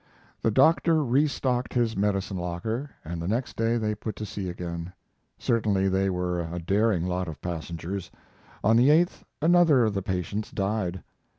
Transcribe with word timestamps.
The 0.41 0.49
doctor 0.49 1.03
restocked 1.05 1.75
his 1.75 1.95
medicine 1.95 2.37
locker, 2.37 2.89
and 3.05 3.21
the 3.21 3.27
next 3.27 3.55
day 3.55 3.77
they 3.77 3.93
put 3.93 4.15
to 4.15 4.25
sea 4.25 4.49
again. 4.49 4.93
Certainly 5.37 5.89
they 5.89 6.09
were 6.09 6.41
a 6.41 6.57
daring 6.57 7.05
lot 7.05 7.27
of 7.27 7.37
voyagers. 7.37 8.09
On 8.63 8.77
the 8.77 8.89
8th 8.89 9.21
another 9.43 9.83
of 9.85 9.93
the 9.93 10.01
patients 10.01 10.49
died. 10.49 11.03